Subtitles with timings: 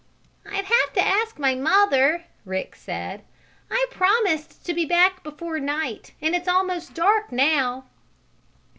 [0.47, 3.23] "I'd have to ask my mother," Rick said.
[3.69, 7.85] "I promised to be back before night, and it's almost dark now."